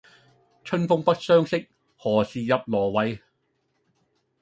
[0.63, 3.19] 春風不相識，何事入羅幃